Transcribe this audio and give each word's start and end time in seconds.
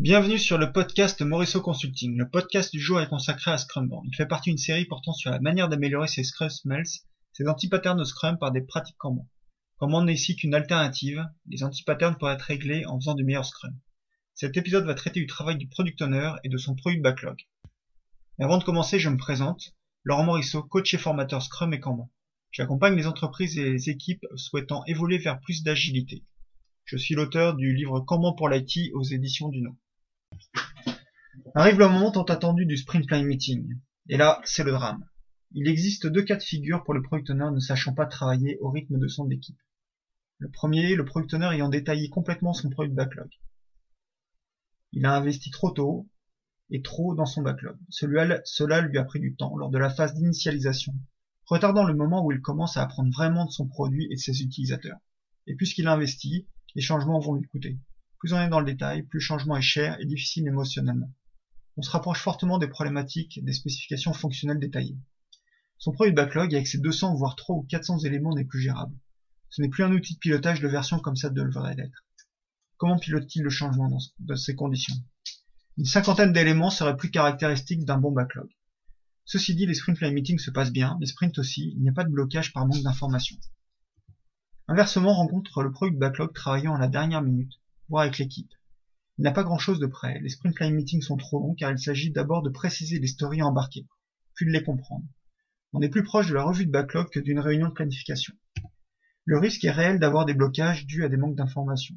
Bienvenue 0.00 0.38
sur 0.38 0.58
le 0.58 0.72
podcast 0.72 1.22
Morisseau 1.22 1.60
Consulting. 1.60 2.16
Le 2.16 2.28
podcast 2.28 2.72
du 2.72 2.80
jour 2.80 3.00
est 3.00 3.08
consacré 3.08 3.52
à 3.52 3.58
Scrumban. 3.58 4.02
Il 4.06 4.16
fait 4.16 4.26
partie 4.26 4.50
d'une 4.50 4.58
série 4.58 4.86
portant 4.86 5.12
sur 5.12 5.30
la 5.30 5.38
manière 5.38 5.68
d'améliorer 5.68 6.08
ses 6.08 6.24
Scrum 6.24 6.48
Smells, 6.48 6.88
ses 7.32 7.46
anti-patterns 7.46 7.98
de 7.98 8.04
Scrum 8.04 8.36
par 8.38 8.50
des 8.50 8.62
pratiques 8.62 8.96
Kanban. 8.98 9.28
Kanban 9.76 10.02
n'est 10.02 10.14
ici 10.14 10.34
qu'une 10.34 10.54
alternative. 10.54 11.24
Les 11.46 11.62
anti-patterns 11.62 12.16
pourraient 12.16 12.34
être 12.34 12.42
réglés 12.42 12.84
en 12.86 12.98
faisant 12.98 13.14
du 13.14 13.22
meilleur 13.22 13.44
Scrum. 13.44 13.78
Cet 14.34 14.56
épisode 14.56 14.86
va 14.86 14.94
traiter 14.94 15.20
du 15.20 15.26
travail 15.26 15.56
du 15.56 15.68
Product 15.68 16.00
Owner 16.02 16.32
et 16.42 16.48
de 16.48 16.56
son 16.56 16.74
product 16.74 17.02
backlog. 17.02 17.36
Mais 18.38 18.46
avant 18.46 18.58
de 18.58 18.64
commencer, 18.64 18.98
je 18.98 19.10
me 19.10 19.18
présente. 19.18 19.76
Laurent 20.04 20.24
Morisseau, 20.24 20.64
coach 20.64 20.92
et 20.94 20.98
formateur 20.98 21.42
Scrum 21.42 21.74
et 21.74 21.80
Kanban. 21.80 22.10
J'accompagne 22.50 22.96
les 22.96 23.06
entreprises 23.06 23.56
et 23.56 23.70
les 23.70 23.88
équipes 23.88 24.26
souhaitant 24.36 24.84
évoluer 24.86 25.18
vers 25.18 25.38
plus 25.38 25.62
d'agilité. 25.62 26.24
Je 26.84 26.96
suis 26.96 27.14
l'auteur 27.14 27.54
du 27.54 27.72
livre 27.72 28.00
Kanban 28.00 28.32
pour 28.32 28.48
l'IT 28.48 28.90
aux 28.94 29.04
éditions 29.04 29.48
du 29.48 29.60
Nom. 29.60 29.76
Arrive 31.54 31.78
le 31.78 31.88
moment 31.88 32.10
tant 32.10 32.22
attendu 32.22 32.64
du 32.64 32.78
sprint 32.78 33.06
planning 33.06 33.26
meeting. 33.26 33.78
Et 34.08 34.16
là, 34.16 34.40
c'est 34.44 34.64
le 34.64 34.72
drame. 34.72 35.04
Il 35.52 35.68
existe 35.68 36.06
deux 36.06 36.22
cas 36.22 36.36
de 36.36 36.42
figure 36.42 36.82
pour 36.82 36.94
le 36.94 37.02
product 37.02 37.28
owner 37.28 37.50
ne 37.52 37.60
sachant 37.60 37.92
pas 37.92 38.06
travailler 38.06 38.56
au 38.60 38.70
rythme 38.70 38.98
de 38.98 39.06
son 39.06 39.28
équipe. 39.28 39.58
Le 40.38 40.48
premier, 40.50 40.94
le 40.94 41.04
product 41.04 41.34
owner 41.34 41.50
ayant 41.52 41.68
détaillé 41.68 42.08
complètement 42.08 42.54
son 42.54 42.70
product 42.70 42.94
backlog. 42.94 43.28
Il 44.92 45.04
a 45.04 45.14
investi 45.14 45.50
trop 45.50 45.70
tôt 45.70 46.08
et 46.70 46.80
trop 46.80 47.14
dans 47.14 47.26
son 47.26 47.42
backlog. 47.42 47.76
Cela 47.90 48.80
lui 48.80 48.96
a 48.96 49.04
pris 49.04 49.20
du 49.20 49.36
temps 49.36 49.54
lors 49.58 49.68
de 49.68 49.78
la 49.78 49.90
phase 49.90 50.14
d'initialisation, 50.14 50.94
retardant 51.44 51.84
le 51.84 51.94
moment 51.94 52.24
où 52.24 52.32
il 52.32 52.40
commence 52.40 52.78
à 52.78 52.82
apprendre 52.82 53.12
vraiment 53.12 53.44
de 53.44 53.50
son 53.50 53.68
produit 53.68 54.06
et 54.10 54.14
de 54.14 54.20
ses 54.20 54.40
utilisateurs. 54.40 55.00
Et 55.46 55.54
puisqu'il 55.54 55.86
investit, 55.86 56.48
les 56.74 56.82
changements 56.82 57.20
vont 57.20 57.34
lui 57.34 57.46
coûter. 57.46 57.78
Plus 58.20 58.32
on 58.32 58.40
est 58.40 58.48
dans 58.48 58.60
le 58.60 58.72
détail, 58.72 59.02
plus 59.02 59.18
le 59.18 59.24
changement 59.24 59.58
est 59.58 59.60
cher 59.60 60.00
et 60.00 60.06
difficile 60.06 60.46
émotionnellement. 60.48 61.12
On 61.76 61.82
se 61.82 61.90
rapproche 61.90 62.20
fortement 62.20 62.58
des 62.58 62.68
problématiques 62.68 63.42
des 63.42 63.52
spécifications 63.52 64.12
fonctionnelles 64.12 64.58
détaillées. 64.58 64.98
Son 65.78 65.92
produit 65.92 66.12
backlog 66.12 66.54
avec 66.54 66.68
ses 66.68 66.78
200 66.78 67.14
voire 67.14 67.34
300 67.34 67.60
ou 67.60 67.66
400 67.66 67.98
éléments 68.00 68.34
n'est 68.34 68.44
plus 68.44 68.60
gérable. 68.60 68.94
Ce 69.50 69.60
n'est 69.60 69.68
plus 69.68 69.84
un 69.84 69.92
outil 69.92 70.14
de 70.14 70.18
pilotage 70.18 70.60
de 70.60 70.68
version 70.68 70.98
comme 70.98 71.16
ça 71.16 71.30
devrait 71.30 71.74
l'être. 71.74 72.04
Comment 72.76 72.98
pilote-t-il 72.98 73.42
le 73.42 73.50
changement 73.50 73.88
dans, 74.18 74.36
ces 74.36 74.54
conditions? 74.54 74.94
Une 75.78 75.84
cinquantaine 75.84 76.32
d'éléments 76.32 76.70
serait 76.70 76.96
plus 76.96 77.10
caractéristique 77.10 77.84
d'un 77.84 77.98
bon 77.98 78.12
backlog. 78.12 78.48
Ceci 79.24 79.54
dit, 79.54 79.66
les 79.66 79.74
sprint 79.74 79.98
planning 79.98 80.16
meetings 80.16 80.38
se 80.38 80.50
passent 80.50 80.72
bien, 80.72 80.96
les 81.00 81.06
sprints 81.06 81.38
aussi, 81.38 81.72
il 81.76 81.82
n'y 81.82 81.88
a 81.88 81.92
pas 81.92 82.04
de 82.04 82.10
blocage 82.10 82.52
par 82.52 82.66
manque 82.66 82.82
d'informations. 82.82 83.38
Inversement, 84.68 85.14
rencontre 85.14 85.62
le 85.62 85.70
product 85.70 85.98
backlog 85.98 86.32
travaillant 86.32 86.74
à 86.74 86.78
la 86.78 86.88
dernière 86.88 87.22
minute, 87.22 87.52
voire 87.88 88.02
avec 88.02 88.18
l'équipe. 88.18 88.52
Il 89.22 89.26
n'a 89.26 89.30
pas 89.30 89.44
grand 89.44 89.58
chose 89.58 89.78
de 89.78 89.86
prêt. 89.86 90.18
Les 90.20 90.30
sprint 90.30 90.56
planning 90.56 90.74
meetings 90.74 91.00
sont 91.00 91.16
trop 91.16 91.38
longs 91.38 91.54
car 91.54 91.70
il 91.70 91.78
s'agit 91.78 92.10
d'abord 92.10 92.42
de 92.42 92.50
préciser 92.50 92.98
les 92.98 93.06
stories 93.06 93.40
embarquées, 93.40 93.86
puis 94.34 94.46
de 94.46 94.50
les 94.50 94.64
comprendre. 94.64 95.06
On 95.72 95.80
est 95.80 95.88
plus 95.88 96.02
proche 96.02 96.28
de 96.28 96.34
la 96.34 96.42
revue 96.42 96.66
de 96.66 96.72
backlog 96.72 97.08
que 97.08 97.20
d'une 97.20 97.38
réunion 97.38 97.68
de 97.68 97.72
planification. 97.72 98.34
Le 99.24 99.38
risque 99.38 99.64
est 99.64 99.70
réel 99.70 100.00
d'avoir 100.00 100.24
des 100.24 100.34
blocages 100.34 100.86
dus 100.86 101.04
à 101.04 101.08
des 101.08 101.16
manques 101.16 101.36
d'informations. 101.36 101.94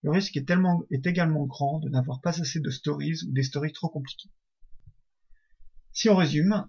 Le 0.00 0.12
risque 0.12 0.34
est, 0.38 0.48
tellement, 0.48 0.82
est 0.90 1.06
également 1.06 1.44
grand 1.44 1.78
de 1.78 1.90
n'avoir 1.90 2.22
pas 2.22 2.40
assez 2.40 2.60
de 2.60 2.70
stories 2.70 3.22
ou 3.28 3.32
des 3.32 3.42
stories 3.42 3.72
trop 3.72 3.90
compliquées. 3.90 4.30
Si 5.92 6.08
on 6.08 6.16
résume, 6.16 6.66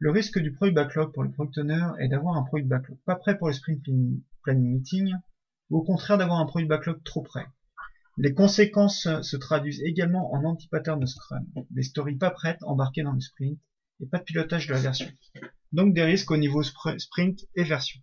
le 0.00 0.10
risque 0.10 0.40
du 0.40 0.52
product 0.52 0.74
backlog 0.74 1.12
pour 1.12 1.22
le 1.22 1.30
product 1.30 1.58
owner 1.58 1.86
est 2.00 2.08
d'avoir 2.08 2.36
un 2.36 2.42
product 2.42 2.66
backlog 2.66 2.98
pas 3.04 3.14
prêt 3.14 3.38
pour 3.38 3.46
le 3.46 3.52
sprint 3.52 3.80
planning 4.42 4.72
meeting, 4.72 5.14
ou 5.70 5.78
au 5.78 5.82
contraire 5.84 6.18
d'avoir 6.18 6.40
un 6.40 6.46
product 6.46 6.68
backlog 6.68 7.00
trop 7.04 7.22
prêt. 7.22 7.46
Les 8.16 8.32
conséquences 8.32 9.08
se 9.22 9.36
traduisent 9.36 9.82
également 9.82 10.32
en 10.32 10.44
anti-pattern 10.44 11.00
de 11.00 11.06
Scrum, 11.06 11.44
des 11.70 11.82
stories 11.82 12.16
pas 12.16 12.30
prêtes 12.30 12.62
embarquées 12.62 13.02
dans 13.02 13.12
le 13.12 13.20
sprint 13.20 13.58
et 14.00 14.06
pas 14.06 14.18
de 14.18 14.24
pilotage 14.24 14.68
de 14.68 14.72
la 14.72 14.80
version. 14.80 15.10
Donc 15.72 15.94
des 15.94 16.04
risques 16.04 16.30
au 16.30 16.36
niveau 16.36 16.62
sprint 16.62 17.44
et 17.56 17.64
version. 17.64 18.00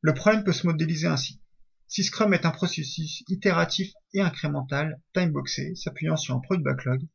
Le 0.00 0.14
problème 0.14 0.44
peut 0.44 0.52
se 0.52 0.66
modéliser 0.66 1.06
ainsi. 1.06 1.42
Si 1.88 2.04
Scrum 2.04 2.32
est 2.32 2.46
un 2.46 2.52
processus 2.52 3.22
itératif 3.28 3.92
et 4.14 4.22
incrémental, 4.22 5.02
timeboxé, 5.12 5.74
s'appuyant 5.74 6.16
sur 6.16 6.34
un 6.34 6.40
product 6.40 6.64
backlog, 6.64 7.06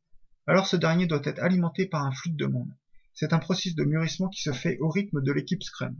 alors 0.46 0.68
ce 0.68 0.76
dernier 0.76 1.06
doit 1.06 1.20
être 1.24 1.42
alimenté 1.42 1.86
par 1.86 2.06
un 2.06 2.12
flux 2.12 2.30
de 2.30 2.36
demande. 2.36 2.70
C'est 3.12 3.32
un 3.32 3.40
processus 3.40 3.74
de 3.74 3.82
mûrissement 3.82 4.28
qui 4.28 4.40
se 4.40 4.52
fait 4.52 4.78
au 4.78 4.88
rythme 4.88 5.20
de 5.20 5.32
l'équipe 5.32 5.64
Scrum. 5.64 5.96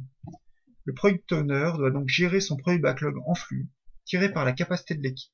Le 0.84 0.94
product 0.94 1.32
owner 1.32 1.72
doit 1.76 1.90
donc 1.90 2.08
gérer 2.08 2.40
son 2.40 2.56
product 2.56 2.82
backlog 2.82 3.16
en 3.26 3.34
flux, 3.34 3.68
tiré 4.08 4.32
par 4.32 4.46
la 4.46 4.52
capacité 4.52 4.94
de 4.94 5.02
l'équipe. 5.02 5.30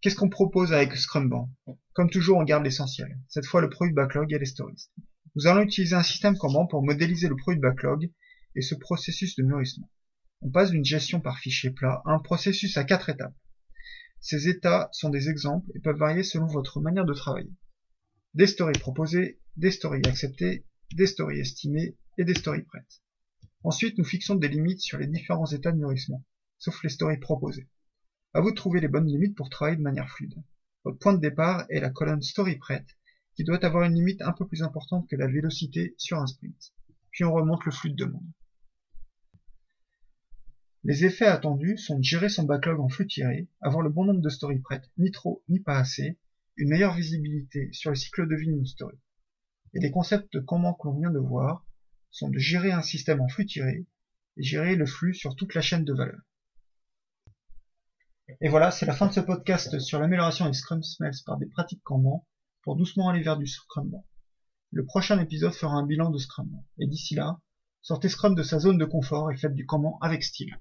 Qu'est-ce 0.00 0.16
qu'on 0.16 0.28
propose 0.28 0.74
avec 0.74 0.94
Scrumban 0.94 1.50
Comme 1.94 2.10
toujours, 2.10 2.36
on 2.36 2.44
garde 2.44 2.62
l'essentiel. 2.62 3.18
Cette 3.26 3.46
fois, 3.46 3.62
le 3.62 3.70
product 3.70 3.96
backlog 3.96 4.32
et 4.32 4.38
les 4.38 4.44
stories. 4.44 4.90
Nous 5.34 5.46
allons 5.46 5.62
utiliser 5.62 5.96
un 5.96 6.02
système 6.02 6.36
Kanban 6.36 6.66
pour 6.66 6.84
modéliser 6.84 7.26
le 7.26 7.36
product 7.36 7.62
backlog 7.62 8.12
et 8.54 8.60
ce 8.60 8.74
processus 8.74 9.34
de 9.36 9.42
mûrissement. 9.42 9.90
On 10.42 10.50
passe 10.50 10.70
d'une 10.70 10.84
gestion 10.84 11.20
par 11.20 11.38
fichier 11.38 11.70
plat 11.70 12.02
à 12.04 12.12
un 12.12 12.18
processus 12.18 12.76
à 12.76 12.84
quatre 12.84 13.08
étapes. 13.08 13.34
Ces 14.20 14.48
états 14.48 14.90
sont 14.92 15.08
des 15.08 15.30
exemples 15.30 15.70
et 15.74 15.80
peuvent 15.80 15.98
varier 15.98 16.22
selon 16.22 16.46
votre 16.46 16.80
manière 16.80 17.06
de 17.06 17.14
travailler. 17.14 17.52
Des 18.34 18.46
stories 18.46 18.78
proposées, 18.78 19.40
des 19.56 19.70
stories 19.70 20.06
acceptées, 20.06 20.66
des 20.94 21.06
stories 21.06 21.40
estimées 21.40 21.96
et 22.18 22.24
des 22.24 22.34
stories 22.34 22.62
prêtes. 22.64 23.02
Ensuite, 23.64 23.96
nous 23.96 24.04
fixons 24.04 24.34
des 24.34 24.48
limites 24.48 24.80
sur 24.80 24.98
les 24.98 25.06
différents 25.06 25.50
états 25.50 25.72
de 25.72 25.78
mûrissement 25.78 26.22
sauf 26.58 26.82
les 26.82 26.88
stories 26.88 27.18
proposées. 27.18 27.68
À 28.34 28.40
vous 28.40 28.50
de 28.50 28.56
trouver 28.56 28.80
les 28.80 28.88
bonnes 28.88 29.06
limites 29.06 29.36
pour 29.36 29.50
travailler 29.50 29.76
de 29.76 29.82
manière 29.82 30.08
fluide. 30.10 30.42
Votre 30.84 30.98
point 30.98 31.14
de 31.14 31.20
départ 31.20 31.66
est 31.70 31.80
la 31.80 31.90
colonne 31.90 32.22
story 32.22 32.56
prête, 32.56 32.96
qui 33.34 33.44
doit 33.44 33.64
avoir 33.64 33.84
une 33.84 33.94
limite 33.94 34.22
un 34.22 34.32
peu 34.32 34.46
plus 34.46 34.62
importante 34.62 35.08
que 35.08 35.16
la 35.16 35.26
vélocité 35.26 35.94
sur 35.96 36.18
un 36.18 36.26
sprint. 36.26 36.74
Puis 37.10 37.24
on 37.24 37.32
remonte 37.32 37.64
le 37.64 37.72
flux 37.72 37.90
de 37.90 37.96
demande. 37.96 38.26
Les 40.84 41.04
effets 41.04 41.26
attendus 41.26 41.76
sont 41.78 41.98
de 41.98 42.04
gérer 42.04 42.28
son 42.28 42.44
backlog 42.44 42.80
en 42.80 42.88
flux 42.88 43.06
tiré, 43.06 43.48
avoir 43.60 43.82
le 43.82 43.90
bon 43.90 44.04
nombre 44.04 44.20
de 44.20 44.28
stories 44.28 44.60
prêtes, 44.60 44.90
ni 44.96 45.10
trop 45.10 45.42
ni 45.48 45.60
pas 45.60 45.78
assez, 45.78 46.18
une 46.56 46.70
meilleure 46.70 46.94
visibilité 46.94 47.68
sur 47.72 47.90
le 47.90 47.96
cycle 47.96 48.28
de 48.28 48.34
vie 48.34 48.46
d'une 48.46 48.66
story. 48.66 48.96
Et 49.74 49.80
les 49.80 49.90
concepts 49.90 50.32
de 50.32 50.40
comment 50.40 50.74
que 50.74 50.88
vient 50.98 51.10
de 51.10 51.18
voir 51.18 51.66
sont 52.10 52.30
de 52.30 52.38
gérer 52.38 52.72
un 52.72 52.82
système 52.82 53.20
en 53.20 53.28
flux 53.28 53.46
tiré 53.46 53.86
et 54.36 54.42
gérer 54.42 54.76
le 54.76 54.86
flux 54.86 55.14
sur 55.14 55.36
toute 55.36 55.54
la 55.54 55.60
chaîne 55.60 55.84
de 55.84 55.92
valeur. 55.92 56.20
Et 58.40 58.48
voilà, 58.48 58.70
c'est 58.70 58.86
la 58.86 58.94
fin 58.94 59.08
de 59.08 59.12
ce 59.12 59.18
podcast 59.18 59.80
sur 59.80 59.98
l'amélioration 59.98 60.46
des 60.46 60.52
Scrum 60.52 60.80
Smells 60.80 61.24
par 61.26 61.38
des 61.38 61.46
pratiques 61.46 61.82
Kanban 61.82 62.24
pour 62.62 62.76
doucement 62.76 63.08
aller 63.08 63.20
vers 63.20 63.36
du 63.36 63.48
Scrumban. 63.48 64.06
Le 64.70 64.84
prochain 64.84 65.18
épisode 65.18 65.54
fera 65.54 65.74
un 65.74 65.84
bilan 65.84 66.10
de 66.10 66.18
Scrum. 66.18 66.48
Et 66.78 66.86
d'ici 66.86 67.16
là, 67.16 67.40
sortez 67.82 68.08
Scrum 68.08 68.36
de 68.36 68.44
sa 68.44 68.60
zone 68.60 68.78
de 68.78 68.84
confort 68.84 69.32
et 69.32 69.36
faites 69.36 69.54
du 69.54 69.66
Kanban 69.66 69.98
avec 70.02 70.22
style. 70.22 70.56